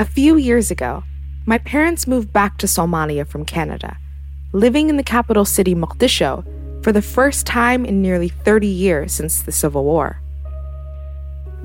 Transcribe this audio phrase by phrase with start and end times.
[0.00, 1.04] A few years ago,
[1.46, 3.96] my parents moved back to Somalia from Canada,
[4.52, 9.42] living in the capital city Mogadishu for the first time in nearly 30 years since
[9.42, 10.20] the Civil War.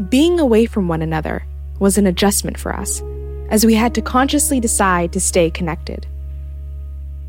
[0.09, 1.43] Being away from one another
[1.79, 3.01] was an adjustment for us,
[3.49, 6.05] as we had to consciously decide to stay connected.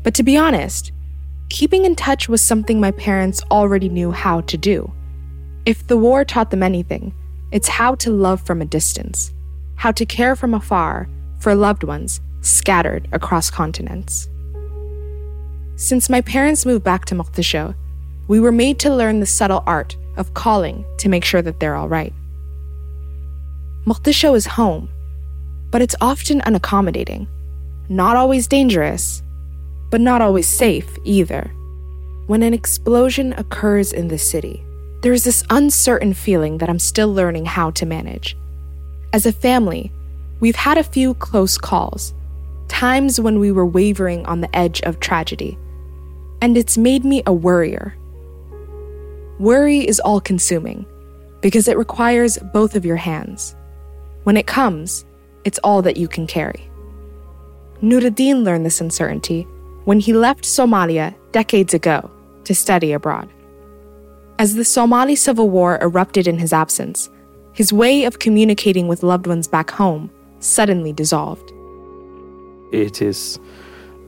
[0.03, 0.91] But to be honest,
[1.49, 4.93] keeping in touch was something my parents already knew how to do.
[5.65, 7.11] If the war taught them anything,
[7.51, 9.33] it's how to love from a distance,
[9.81, 14.29] how to care from afar for loved ones scattered across continents.
[15.75, 17.73] Since my parents moved back to Mogadishu,
[18.27, 21.75] we were made to learn the subtle art of calling to make sure that they're
[21.75, 22.13] all right.
[23.87, 24.87] Mogadishu is home,
[25.71, 27.25] but it's often unaccommodating,
[27.89, 29.23] not always dangerous,
[29.89, 31.51] but not always safe either.
[32.27, 34.63] When an explosion occurs in the city,
[35.01, 38.37] there is this uncertain feeling that I'm still learning how to manage.
[39.13, 39.91] As a family,
[40.39, 42.13] we've had a few close calls,
[42.69, 45.57] times when we were wavering on the edge of tragedy,
[46.41, 47.93] and it's made me a worrier.
[49.37, 50.85] Worry is all consuming
[51.41, 53.53] because it requires both of your hands.
[54.23, 55.03] When it comes,
[55.43, 56.69] it's all that you can carry.
[57.81, 59.43] Nuruddin learned this uncertainty
[59.83, 62.09] when he left Somalia decades ago
[62.45, 63.27] to study abroad.
[64.39, 67.09] As the Somali civil war erupted in his absence,
[67.53, 71.51] his way of communicating with loved ones back home suddenly dissolved.
[72.71, 73.39] It is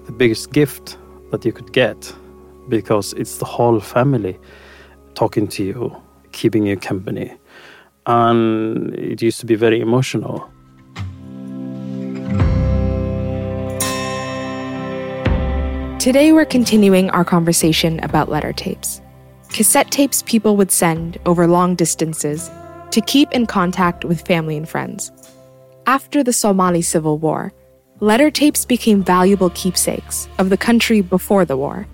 [0.05, 0.97] the biggest gift
[1.31, 2.13] that you could get
[2.69, 4.39] because it's the whole family
[5.15, 6.01] talking to you,
[6.31, 7.33] keeping you company.
[8.05, 10.49] And it used to be very emotional.
[15.99, 19.01] Today, we're continuing our conversation about letter tapes.
[19.49, 22.49] Cassette tapes people would send over long distances
[22.93, 25.11] to keep in contact with family and friends.
[25.87, 27.51] After the Somali Civil War,
[28.01, 31.87] letter tapes became valuable keepsakes of the country before the war.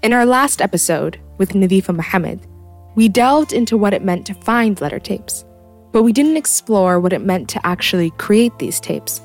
[0.00, 2.46] In our last episode with Nadifa Mohamed,
[2.94, 5.44] we delved into what it meant to find letter tapes,
[5.90, 9.20] but we didn't explore what it meant to actually create these tapes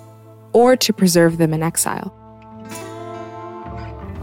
[0.54, 2.12] or to preserve them in exile.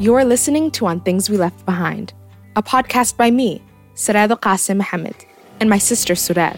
[0.00, 2.12] You're listening to On Things We Left Behind,
[2.56, 3.62] a podcast by me,
[3.94, 5.14] Sarado Qasim Mohammed,
[5.60, 6.56] and my sister Surer,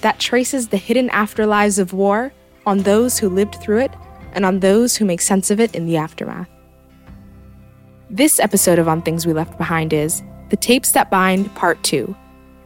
[0.00, 2.32] that traces the hidden afterlives of war
[2.66, 3.92] on those who lived through it
[4.32, 6.48] and on those who make sense of it in the aftermath.
[8.10, 12.14] This episode of On Things We Left Behind is The Tapes That Bind, Part 2.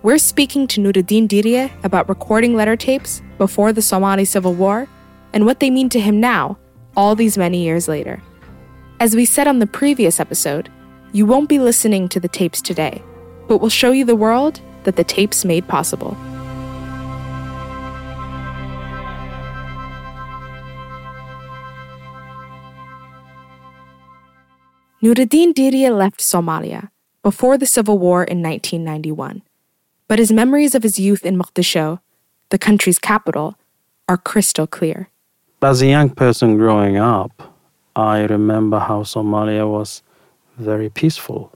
[0.02, 4.88] We're speaking to Nuruddin Diriye about recording letter tapes before the Somali Civil War
[5.32, 6.58] and what they mean to him now,
[6.96, 8.22] all these many years later.
[8.98, 10.70] As we said on the previous episode,
[11.12, 13.02] you won't be listening to the tapes today,
[13.46, 16.16] but we'll show you the world that the tapes made possible.
[25.02, 26.88] Nuruddin Diriye left Somalia
[27.22, 29.42] before the civil war in 1991,
[30.08, 32.00] but his memories of his youth in Mogadishu,
[32.48, 33.56] the country's capital,
[34.08, 35.10] are crystal clear.
[35.62, 37.54] As a young person growing up,
[37.96, 40.02] I remember how Somalia was
[40.58, 41.52] very peaceful,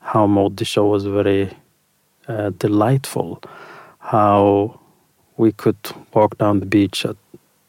[0.00, 1.56] how Mogadishu was very
[2.28, 3.42] uh, delightful,
[3.98, 4.80] how
[5.36, 5.76] we could
[6.14, 7.16] walk down the beach at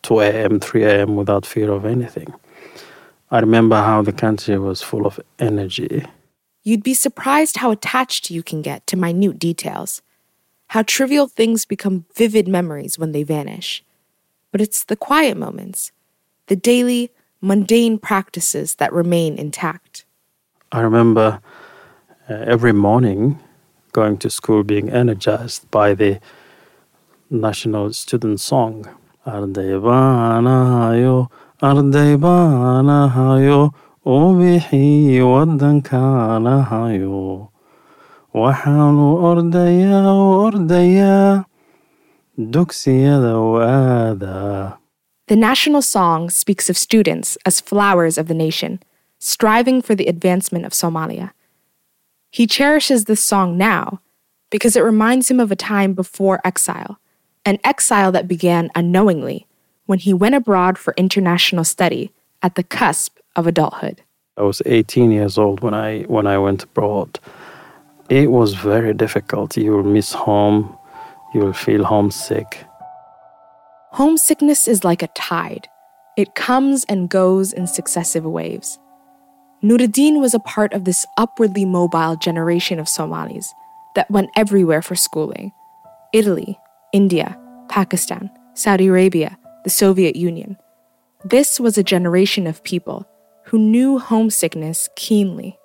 [0.04, 1.16] 2 a.m., 3 a.m.
[1.16, 2.34] without fear of anything.
[3.30, 6.06] I remember how the country was full of energy.
[6.64, 10.02] You'd be surprised how attached you can get to minute details,
[10.68, 13.84] how trivial things become vivid memories when they vanish.
[14.52, 15.92] But it's the quiet moments,
[16.48, 17.12] the daily,
[17.42, 20.06] mundane practices that remain intact.
[20.72, 21.42] I remember
[22.30, 23.40] uh, every morning
[24.00, 26.12] going to school being energized by the
[27.46, 28.74] national student song.
[35.32, 37.50] Wadankanahayo.
[38.42, 41.44] Waxaanu ordayaa oo ordayaa
[42.56, 44.78] dugsiyada u aadaa.
[45.28, 48.80] The national song speaks of students as flowers of the nation,
[49.20, 51.28] striving for the advancement of Somalia.
[52.30, 54.02] He cherishes this song now
[54.50, 57.00] because it reminds him of a time before exile,
[57.46, 59.48] an exile that began unknowingly
[59.86, 64.02] when he went abroad for international study at the cusp of adulthood.
[64.38, 67.20] I was 18 years old when I when I went abroad.
[68.10, 69.58] It was very difficult.
[69.58, 70.78] You will miss home.
[71.34, 72.64] You will feel homesick.
[73.92, 75.68] Homesickness is like a tide.
[76.16, 78.80] It comes and goes in successive waves.
[79.64, 83.54] Nuruddin was a part of this upwardly mobile generation of Somalis
[83.96, 85.52] that went everywhere for schooling
[86.14, 86.60] Italy,
[86.94, 87.38] India,
[87.68, 90.58] Pakistan, Saudi Arabia, the Soviet Union.
[91.26, 93.08] This was a generation of people
[93.46, 95.58] who knew homesickness keenly.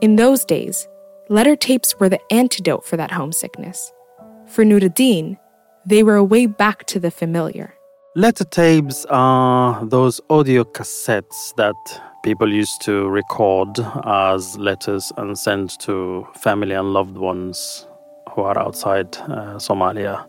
[0.00, 0.88] In those days,
[1.28, 3.92] letter tapes were the antidote for that homesickness.
[4.46, 5.38] For Nuruddin,
[5.86, 7.74] they were a way back to the familiar.
[8.16, 11.74] Letter tapes are those audio cassettes that
[12.24, 17.86] people used to record as letters and send to family and loved ones
[18.30, 20.26] who are outside uh, Somalia.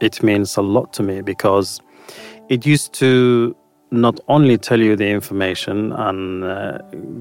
[0.00, 1.80] It means a lot to me because
[2.48, 3.56] it used to
[3.90, 6.78] not only tell you the information and uh,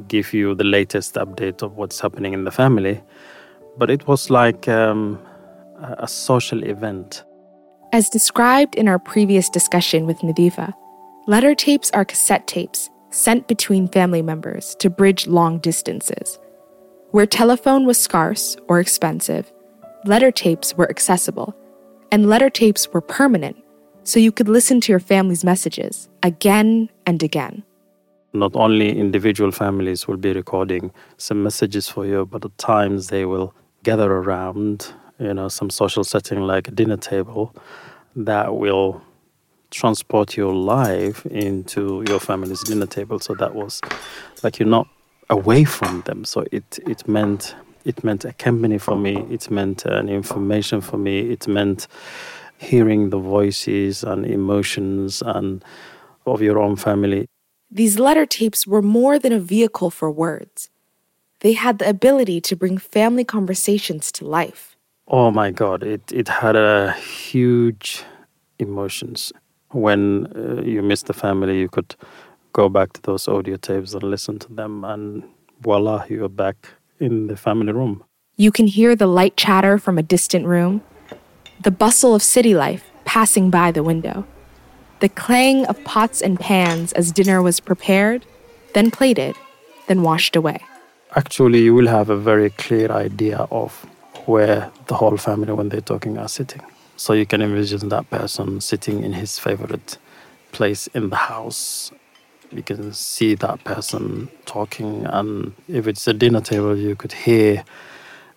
[0.07, 3.01] give you the latest update of what's happening in the family,
[3.79, 5.19] but it was like um,
[5.97, 7.23] a social event.
[7.91, 10.75] As described in our previous discussion with Nadifa,
[11.25, 16.39] letter tapes are cassette tapes sent between family members to bridge long distances.
[17.11, 19.51] Where telephone was scarce or expensive,
[20.05, 21.55] letter tapes were accessible,
[22.11, 23.57] and letter tapes were permanent,
[24.03, 27.63] so you could listen to your family's messages again and again.
[28.33, 33.25] Not only individual families will be recording some messages for you, but at times they
[33.25, 37.55] will gather around, you know, some social setting like a dinner table
[38.15, 39.01] that will
[39.71, 43.19] transport your life into your family's dinner table.
[43.19, 43.81] So that was
[44.43, 44.87] like you're not
[45.29, 46.25] away from them.
[46.25, 47.55] So it it meant
[47.85, 49.25] it meant a company for me.
[49.29, 51.31] It meant an information for me.
[51.31, 51.87] It meant
[52.57, 55.63] hearing the voices and emotions and
[56.25, 57.27] of your own family.
[57.71, 60.69] These letter tapes were more than a vehicle for words.
[61.41, 64.75] They had the ability to bring family conversations to life.
[65.07, 68.03] Oh my God, it, it had a huge
[68.59, 69.31] emotions.
[69.71, 71.95] When uh, you miss the family, you could
[72.53, 75.23] go back to those audio tapes and listen to them, and
[75.61, 76.69] voila, you're back
[76.99, 78.03] in the family room.
[78.35, 80.81] You can hear the light chatter from a distant room,
[81.61, 84.25] the bustle of city life passing by the window,
[84.99, 88.25] the clang of pots and pans as dinner was prepared,
[88.73, 89.35] then plated,
[89.87, 90.59] then washed away.
[91.15, 93.85] Actually, you will have a very clear idea of
[94.25, 96.61] where the whole family, when they're talking, are sitting.
[96.99, 99.97] So you can envision that person sitting in his favorite
[100.51, 101.93] place in the house.
[102.51, 107.63] You can see that person talking, and if it's a dinner table, you could hear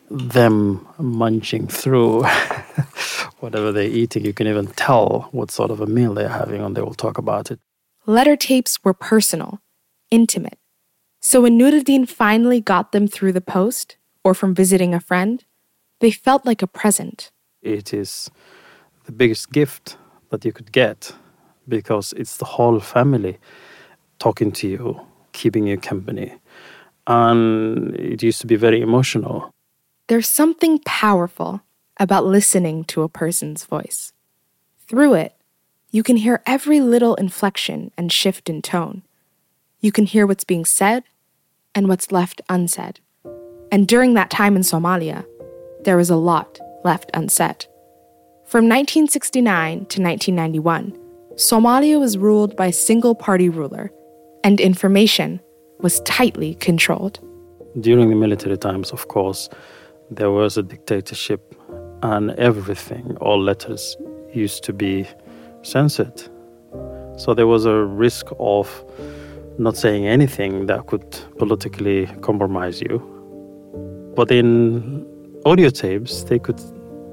[0.09, 2.23] them munching through
[3.41, 4.25] whatever they're eating.
[4.25, 7.19] You can even tell what sort of a meal they're having, and they will talk
[7.19, 7.58] about it.
[8.06, 9.60] Letter tapes were personal,
[10.13, 10.60] intimate.
[11.20, 15.44] So when Nuruddin finally got them through the post or from visiting a friend,
[15.98, 17.32] they felt like a present.
[17.63, 18.31] It is
[19.05, 19.97] the biggest gift
[20.31, 21.15] that you could get
[21.69, 23.39] because it's the whole family
[24.19, 25.01] talking to you,
[25.33, 26.35] keeping you company.
[27.07, 29.51] And it used to be very emotional.
[30.09, 31.63] There's something powerful
[31.99, 34.13] about listening to a person's voice.
[34.89, 35.35] Through it,
[35.91, 39.03] you can hear every little inflection and shift in tone.
[39.81, 41.05] You can hear what's being said
[41.75, 43.01] and what's left unsaid.
[43.71, 45.25] And during that time in Somalia,
[45.85, 47.67] there was a lot left unset.
[48.44, 50.98] From 1969 to 1991,
[51.36, 53.91] Somalia was ruled by a single party ruler,
[54.44, 55.41] and information
[55.81, 57.19] was tightly controlled.
[57.81, 59.48] During the military times, of course,
[60.10, 61.55] there was a dictatorship,
[62.03, 63.96] and everything, all letters,
[64.34, 65.06] used to be
[65.62, 66.22] censored.
[67.17, 68.84] So there was a risk of
[69.58, 73.01] not saying anything that could politically compromise you.
[74.15, 75.06] But in
[75.44, 76.61] audio tapes, they could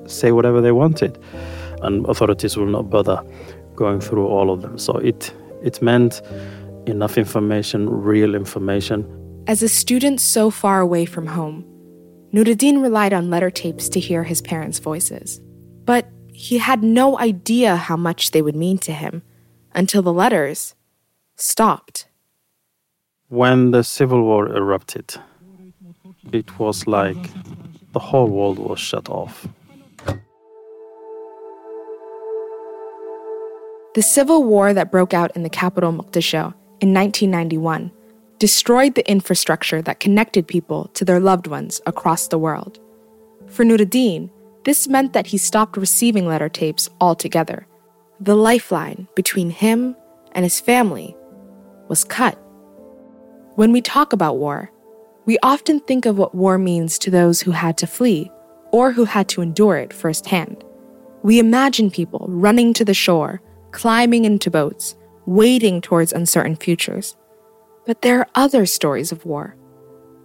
[0.10, 1.18] say whatever they wanted,
[1.82, 3.22] and authorities will not bother
[3.76, 4.78] going through all of them.
[4.78, 5.34] So it
[5.64, 6.22] it meant
[6.86, 9.06] enough information, real information.
[9.48, 11.66] As a student so far away from home,
[12.34, 15.42] Nuruddin relied on letter tapes to hear his parents' voices.
[15.86, 19.24] But he had no idea how much they would mean to him
[19.74, 20.76] until the letters
[21.36, 22.08] stopped.
[23.30, 25.16] When the civil war erupted,
[26.32, 27.30] it was like
[27.94, 29.48] the whole world was shut off.
[33.96, 37.92] The civil war that broke out in the capital Mogadishu in 1991
[38.38, 42.80] destroyed the infrastructure that connected people to their loved ones across the world.
[43.48, 44.30] For Nuruddin,
[44.64, 47.68] this meant that he stopped receiving letter tapes altogether.
[48.20, 49.96] The lifeline between him
[50.34, 51.16] and his family
[51.88, 52.36] was cut.
[53.56, 54.72] When we talk about war,
[55.30, 58.32] we often think of what war means to those who had to flee
[58.72, 60.64] or who had to endure it firsthand.
[61.22, 64.96] We imagine people running to the shore, climbing into boats,
[65.28, 67.16] wading towards uncertain futures.
[67.86, 69.56] But there are other stories of war.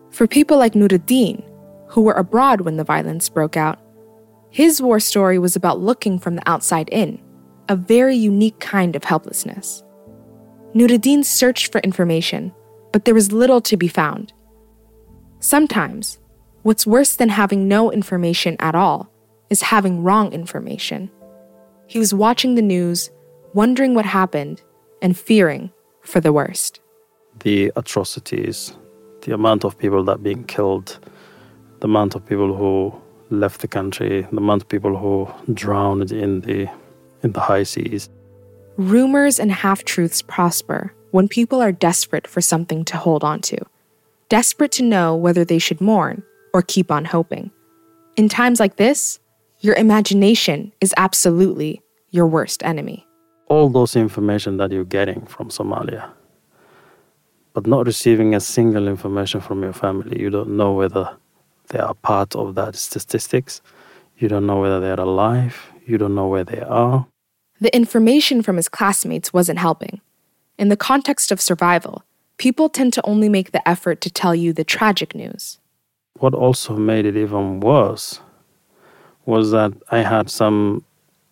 [0.08, 1.44] For people like Nuruddin,
[1.88, 3.78] who were abroad when the violence broke out,
[4.48, 7.20] his war story was about looking from the outside in,
[7.68, 9.84] a very unique kind of helplessness.
[10.74, 12.54] Nuruddin searched for information,
[12.90, 14.32] but there was little to be found.
[15.44, 16.18] Sometimes,
[16.62, 19.10] what's worse than having no information at all
[19.50, 21.10] is having wrong information.
[21.86, 23.10] He was watching the news,
[23.52, 24.62] wondering what happened,
[25.02, 25.70] and fearing
[26.00, 26.80] for the worst
[27.40, 28.72] the atrocities,
[29.20, 30.98] the amount of people that being killed,
[31.80, 32.94] the amount of people who
[33.28, 36.70] left the country, the amount of people who drowned in the
[37.22, 38.08] in the high seas.
[38.78, 43.58] Rumors and half truths prosper when people are desperate for something to hold on to,
[44.34, 46.20] desperate to know whether they should mourn
[46.52, 47.52] or keep on hoping.
[48.16, 49.20] In times like this,
[49.60, 53.06] your imagination is absolutely your worst enemy.
[53.46, 56.10] All those information that you're getting from Somalia
[57.54, 60.20] but not receiving a single information from your family.
[60.20, 61.16] You don't know whether
[61.68, 63.62] they are part of that statistics.
[64.18, 65.72] You don't know whether they're alive.
[65.86, 67.06] You don't know where they are.
[67.60, 70.00] The information from his classmates wasn't helping.
[70.58, 72.02] In the context of survival,
[72.36, 75.58] people tend to only make the effort to tell you the tragic news.
[76.18, 78.20] What also made it even worse
[79.26, 80.84] was that I had some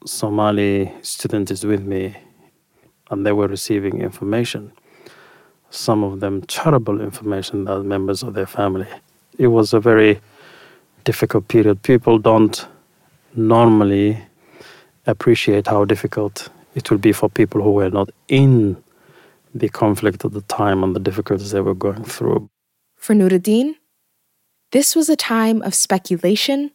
[0.04, 2.16] Somali students with me
[3.10, 4.72] and they were receiving information
[5.72, 8.86] some of them terrible information that members of their family.
[9.38, 10.20] It was a very
[11.04, 11.82] difficult period.
[11.82, 12.66] People don't
[13.34, 14.22] normally
[15.06, 18.76] appreciate how difficult it will be for people who were not in
[19.54, 22.48] the conflict at the time and the difficulties they were going through.
[22.96, 23.74] For Nuruddin,
[24.70, 26.70] this was a time of speculation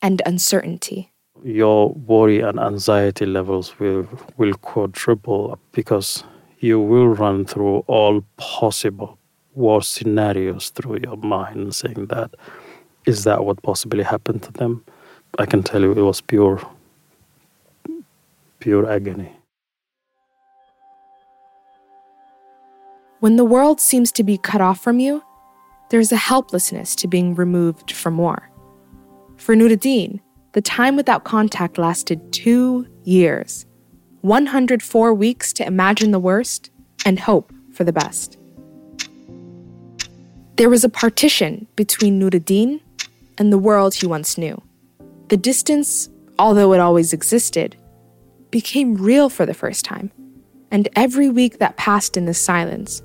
[0.00, 1.12] and uncertainty.
[1.42, 6.24] Your worry and anxiety levels will, will quadruple because
[6.60, 9.18] you will run through all possible
[9.54, 12.30] war scenarios through your mind, saying that,
[13.06, 14.84] is that what possibly happened to them?
[15.38, 16.60] I can tell you it was pure,
[18.60, 19.34] pure agony.
[23.22, 25.22] When the world seems to be cut off from you,
[25.90, 28.50] there's a helplessness to being removed from war.
[29.36, 30.18] For Nuruddin,
[30.54, 33.64] the time without contact lasted two years.
[34.22, 36.72] 104 weeks to imagine the worst
[37.06, 38.38] and hope for the best.
[40.56, 42.80] There was a partition between Nuruddin
[43.38, 44.60] and the world he once knew.
[45.28, 46.08] The distance,
[46.40, 47.76] although it always existed,
[48.50, 50.10] became real for the first time,
[50.72, 53.00] and every week that passed in this silence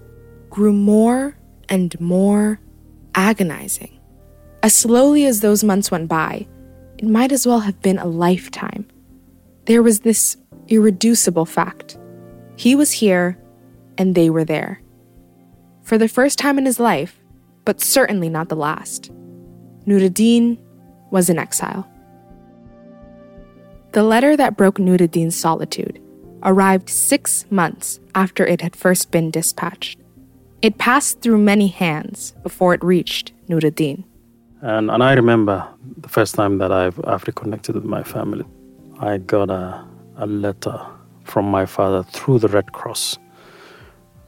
[0.49, 1.37] grew more
[1.69, 2.59] and more
[3.15, 3.99] agonizing.
[4.63, 6.47] As slowly as those months went by,
[6.97, 8.87] it might as well have been a lifetime.
[9.65, 10.37] There was this
[10.67, 11.97] irreducible fact.
[12.55, 13.37] He was here,
[13.97, 14.81] and they were there.
[15.83, 17.19] For the first time in his life,
[17.65, 19.11] but certainly not the last,
[19.85, 20.57] Nuruddin
[21.11, 21.87] was in exile.
[23.91, 26.01] The letter that broke Nuruddin's solitude
[26.43, 29.99] arrived six months after it had first been dispatched.
[30.61, 34.03] It passed through many hands before it reached Nuruddin.
[34.61, 38.45] And, and I remember the first time that I've, I've reconnected with my family.
[38.99, 39.85] I got a,
[40.17, 40.83] a letter
[41.25, 43.19] from my father through the Red Cross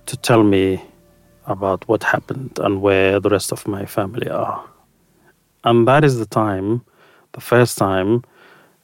[0.06, 0.84] to tell me
[1.48, 4.64] about what happened and where the rest of my family are.
[5.64, 6.86] And that is the time,
[7.32, 8.24] the first time,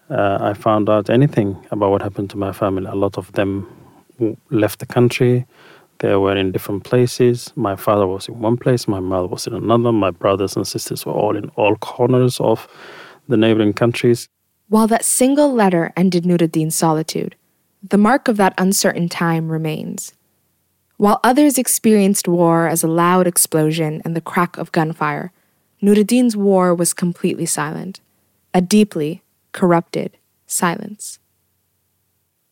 [0.10, 2.88] uh, I found out anything about what happened to my family.
[2.88, 3.68] A lot of them
[4.50, 5.46] left the country.
[6.00, 7.54] They were in different places.
[7.56, 9.92] My father was in one place, my mother was in another.
[9.92, 12.68] My brothers and sisters were all in all corners of
[13.28, 14.28] the neighboring countries.
[14.68, 17.36] While that single letter ended Nuruddin's solitude,
[17.88, 20.14] the mark of that uncertain time remains.
[20.98, 25.32] While others experienced war as a loud explosion and the crack of gunfire,
[25.82, 28.00] Nuruddin's war was completely silent,
[28.54, 29.22] a deeply
[29.52, 31.20] corrupted silence.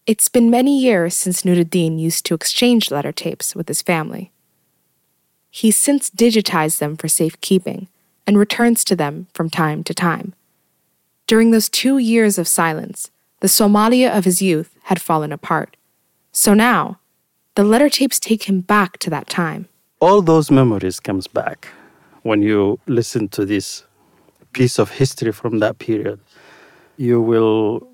[0.06, 4.34] It's been many years since Nuruddin used to exchange letter tapes with his family.
[5.50, 7.88] He's since digitized them for safekeeping
[8.28, 10.34] and returns to them from time to time.
[11.26, 15.78] During those two years of silence, the Somalia of his youth had fallen apart.
[16.34, 17.00] So now,
[17.56, 19.70] the letter tapes take him back to that time.
[20.02, 21.70] All those memories comes back
[22.24, 23.86] when you listen to this
[24.52, 26.20] piece of history from that period.
[26.98, 27.88] You will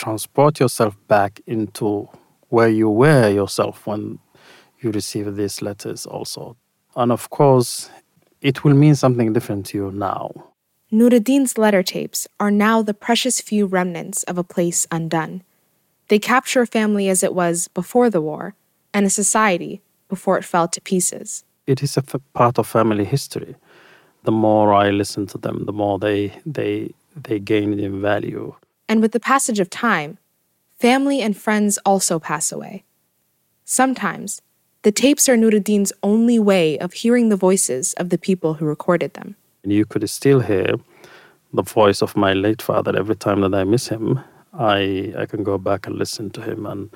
[0.00, 2.08] transport yourself back into
[2.48, 4.18] where you were yourself when
[4.80, 6.56] you receive these letters also.
[6.96, 7.90] And of course,
[8.40, 10.32] it will mean something different to you now.
[10.90, 15.42] Nuruddin's letter tapes are now the precious few remnants of a place undone.
[16.08, 18.54] They capture a family as it was before the war
[18.92, 21.44] and a society before it fell to pieces.
[21.66, 23.54] It is a f- part of family history.
[24.24, 26.90] The more I listen to them, the more they they
[27.28, 28.54] they gain in value.
[28.90, 30.18] And with the passage of time,
[30.80, 32.82] family and friends also pass away.
[33.64, 34.42] Sometimes,
[34.82, 39.14] the tapes are Nuruddin's only way of hearing the voices of the people who recorded
[39.14, 39.36] them.
[39.62, 40.74] And you could still hear
[41.52, 44.18] the voice of my late father every time that I miss him.
[44.52, 46.90] I I can go back and listen to him and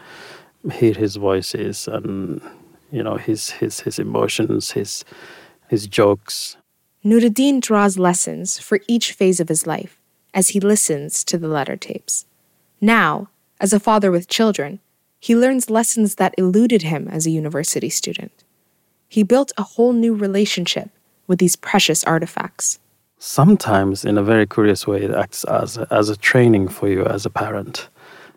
[0.73, 2.43] hear his voices and
[2.91, 5.05] you know his his his emotions, his
[5.69, 6.57] his jokes.
[7.05, 10.01] Nuruddin draws lessons for each phase of his life
[10.35, 12.27] as he listens to the letter tapes.
[12.81, 13.29] Now,
[13.61, 14.81] as a father with children,
[15.21, 18.45] he learns lessons that eluded him as a university student.
[19.09, 20.91] He built a whole new relationship
[21.27, 22.79] with these precious artifacts.
[23.19, 27.07] Sometimes, in a very curious way, it acts as a, as a training for you
[27.07, 27.89] as a parent.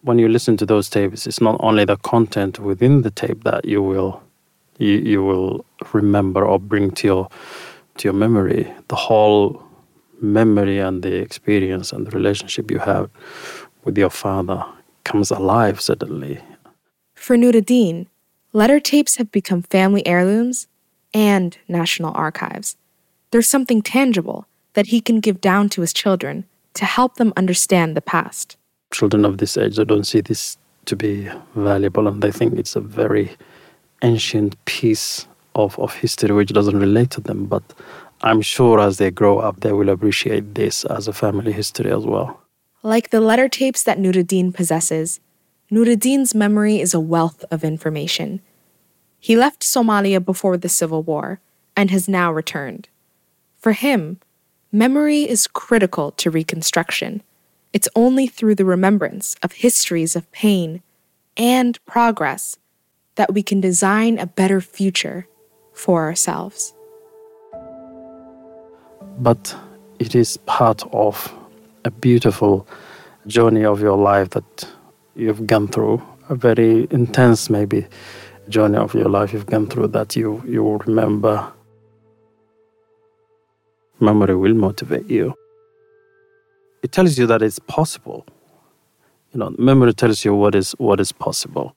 [0.04, 3.66] When you listen to those tapes, it's not only the content within the tape that
[3.66, 4.22] you will
[4.78, 7.30] you, you will remember or bring to your
[7.98, 8.72] to your memory.
[8.88, 9.67] The whole
[10.22, 13.10] memory and the experience and the relationship you have
[13.84, 14.66] with your father
[15.04, 16.40] comes alive suddenly.
[17.16, 18.08] For Nuruddin,
[18.54, 20.68] letter tapes have become family heirlooms
[21.14, 22.78] and national archives.
[23.32, 27.96] There's something tangible that he can give down to his children to help them understand
[27.96, 28.58] the past.
[28.92, 32.76] Children of this age, they don't see this to be valuable and they think it's
[32.76, 33.32] a very
[34.04, 37.46] ancient piece of, of history which doesn't relate to them.
[37.46, 37.64] But
[38.22, 42.06] I'm sure as they grow up, they will appreciate this as a family history as
[42.06, 42.42] well.
[42.84, 45.20] Like the letter tapes that Nuruddin possesses,
[45.72, 48.42] Nuruddin's memory is a wealth of information.
[49.20, 51.40] He left Somalia before the civil war
[51.76, 52.88] and has now returned.
[53.58, 54.20] For him,
[54.72, 57.22] memory is critical to reconstruction.
[57.74, 60.82] It's only through the remembrance of histories of pain
[61.36, 62.58] and progress
[63.16, 65.28] that we can design a better future
[65.74, 66.74] for ourselves.
[69.20, 69.56] But
[70.00, 71.34] it is part of
[71.86, 72.68] a beautiful
[73.26, 74.68] journey of your life that
[75.16, 77.88] you've gone through, a very intense, maybe,
[78.50, 81.52] journey of your life you've gone through that you, you will remember.
[84.00, 85.34] Memory will motivate you.
[86.84, 88.26] It tells you that it's possible.
[89.34, 91.76] You know, memory tells you what is what is possible.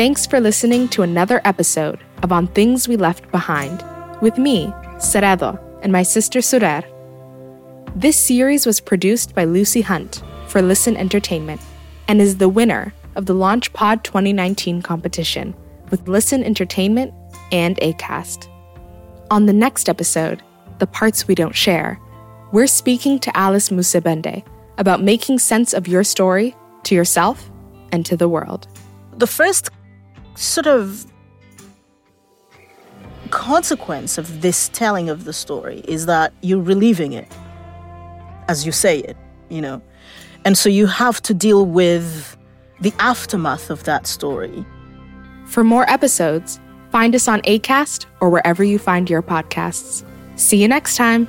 [0.00, 3.84] Thanks for listening to another episode of On Things We Left Behind
[4.22, 6.82] with me, Seredo, and my sister Surer.
[7.94, 11.60] This series was produced by Lucy Hunt for Listen Entertainment
[12.08, 15.54] and is the winner of the Launch Pod 2019 competition
[15.90, 17.12] with Listen Entertainment
[17.52, 18.48] and ACAST.
[19.30, 20.42] On the next episode,
[20.78, 22.00] The Parts We Don't Share,
[22.52, 24.46] we're speaking to Alice Musabende
[24.78, 27.50] about making sense of your story to yourself
[27.92, 28.66] and to the world.
[29.18, 29.68] The first
[30.34, 31.06] sort of
[33.30, 37.28] consequence of this telling of the story is that you're relieving it
[38.50, 39.16] as you say it,
[39.48, 39.80] you know.
[40.44, 42.36] And so you have to deal with
[42.80, 44.66] the aftermath of that story.
[45.46, 50.04] For more episodes, find us on ACAST or wherever you find your podcasts.
[50.34, 51.28] See you next time.